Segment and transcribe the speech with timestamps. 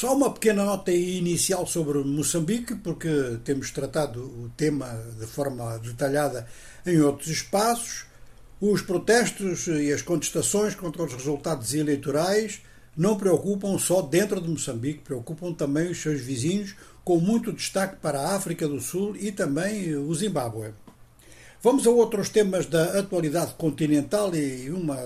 [0.00, 4.86] Só uma pequena nota inicial sobre Moçambique, porque temos tratado o tema
[5.18, 6.48] de forma detalhada
[6.86, 8.06] em outros espaços.
[8.58, 12.62] Os protestos e as contestações contra os resultados eleitorais
[12.96, 16.74] não preocupam só dentro de Moçambique, preocupam também os seus vizinhos,
[17.04, 20.72] com muito destaque para a África do Sul e também o Zimbábue.
[21.62, 24.96] Vamos a outros temas da atualidade continental e uma,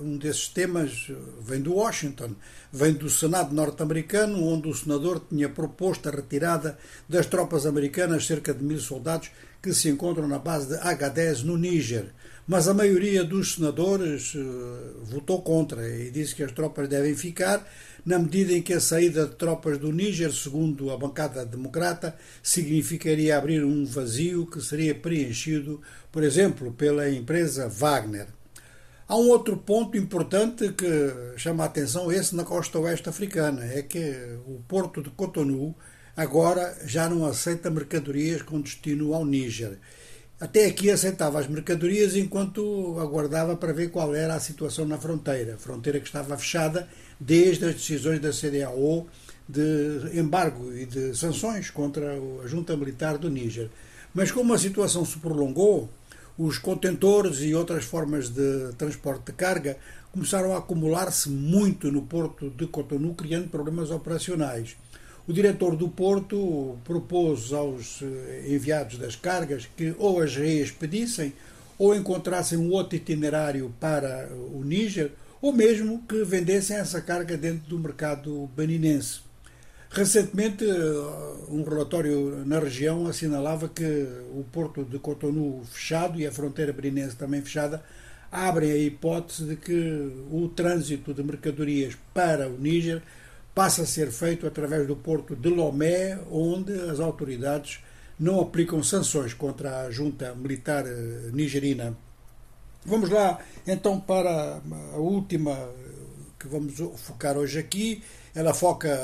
[0.00, 2.30] um desses temas vem do Washington,
[2.72, 8.54] vem do Senado norte-americano, onde o senador tinha proposto a retirada das tropas americanas, cerca
[8.54, 9.30] de mil soldados,
[9.62, 12.12] que se encontram na base de H-10 no Níger.
[12.46, 17.68] Mas a maioria dos senadores uh, votou contra e disse que as tropas devem ficar,
[18.06, 23.36] na medida em que a saída de tropas do Níger, segundo a bancada democrata, significaria
[23.36, 28.28] abrir um vazio que seria preenchido, por exemplo, pela empresa Wagner.
[29.06, 33.82] Há um outro ponto importante que chama a atenção, esse na costa oeste africana, é
[33.82, 35.76] que o porto de Cotonou
[36.18, 39.78] agora já não aceita mercadorias com destino ao Níger
[40.40, 45.58] até aqui aceitava as mercadorias enquanto aguardava para ver qual era a situação na fronteira.
[45.58, 49.08] Fronteira que estava fechada desde as decisões da CDAO
[49.48, 53.68] de embargo e de sanções contra a junta militar do Níger.
[54.14, 55.90] Mas como a situação se prolongou,
[56.38, 59.76] os contentores e outras formas de transporte de carga
[60.12, 64.76] começaram a acumular-se muito no porto de Cotonou, criando problemas operacionais.
[65.28, 71.34] O diretor do Porto propôs aos eh, enviados das cargas que ou as reexpedissem
[71.78, 75.12] ou encontrassem um outro itinerário para o Níger
[75.42, 79.20] ou mesmo que vendessem essa carga dentro do mercado beninense.
[79.90, 83.84] Recentemente, eh, um relatório na região assinalava que
[84.34, 87.84] o porto de Cotonou fechado e a fronteira beninense também fechada
[88.32, 93.02] abrem a hipótese de que o trânsito de mercadorias para o Níger
[93.58, 97.80] passa a ser feito através do porto de Lomé, onde as autoridades
[98.16, 101.96] não aplicam sanções contra a junta militar eh, nigerina.
[102.86, 104.62] Vamos lá então para
[104.94, 105.58] a última
[106.38, 108.00] que vamos focar hoje aqui.
[108.32, 108.96] Ela foca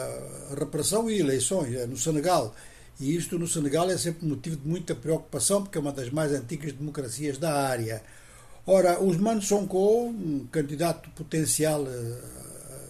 [0.56, 2.55] repressão e eleições é no Senegal.
[3.00, 6.31] E isto no Senegal é sempre motivo de muita preocupação, porque é uma das mais
[6.31, 8.05] antigas democracias da área.
[8.65, 12.44] Ora, Ousmane Sonko, um candidato potencial eh,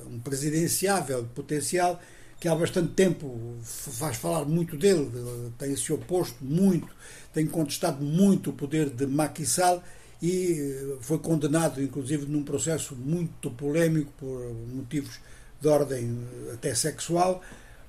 [0.08, 2.00] um presidenciável potencial
[2.40, 5.10] que há bastante tempo faz falar muito dele,
[5.56, 6.88] tem se oposto muito,
[7.32, 9.82] tem contestado muito o poder de Macky Sall
[10.20, 15.20] e eh, foi condenado, inclusive, num processo muito polémico por motivos
[15.60, 17.40] de ordem eh, até sexual.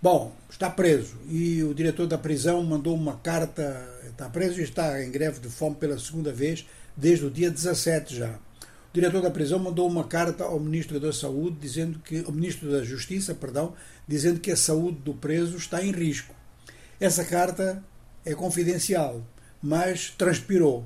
[0.01, 5.03] Bom, está preso e o diretor da prisão mandou uma carta, está preso e está
[5.03, 6.65] em greve de fome pela segunda vez
[6.95, 8.39] desde o dia 17 já
[8.95, 12.81] diretor da prisão mandou uma carta ao Ministro da Saúde, dizendo que, ao Ministro da
[12.81, 13.73] Justiça, perdão,
[14.07, 16.33] dizendo que a saúde do preso está em risco.
[16.97, 17.83] Essa carta
[18.23, 19.21] é confidencial,
[19.61, 20.85] mas transpirou.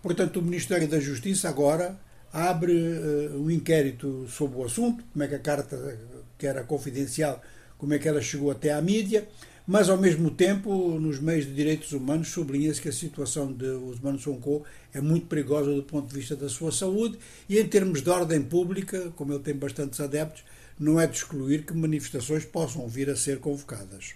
[0.00, 1.98] Portanto, o Ministério da Justiça agora
[2.32, 5.98] abre uh, um inquérito sobre o assunto, como é que a carta,
[6.38, 7.42] que era confidencial,
[7.76, 9.26] como é que ela chegou até à mídia,
[9.66, 14.18] mas ao mesmo tempo, nos meios de direitos humanos, sublinha-se que a situação de Usman
[14.18, 18.10] Sonko é muito perigosa do ponto de vista da sua saúde e, em termos de
[18.10, 20.42] ordem pública, como ele tem bastantes adeptos,
[20.78, 24.06] não é de excluir que manifestações possam vir a ser convocadas.